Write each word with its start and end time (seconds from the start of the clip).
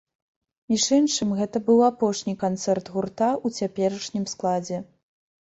Між 0.71 0.85
іншым, 0.97 1.33
гэта 1.41 1.61
быў 1.67 1.83
апошні 1.89 2.33
канцэрт 2.45 2.91
гурта 2.95 3.29
ў 3.45 3.69
цяперашнім 3.69 4.25
складзе. 4.35 4.83